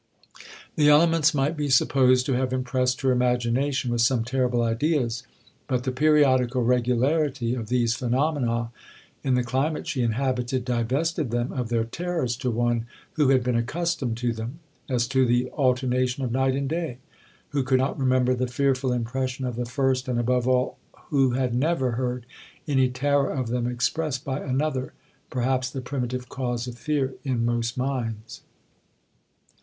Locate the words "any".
22.67-22.89